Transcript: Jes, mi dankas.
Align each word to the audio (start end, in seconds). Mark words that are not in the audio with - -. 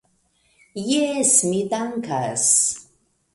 Jes, 0.85 1.33
mi 1.51 1.59
dankas. 1.75 2.49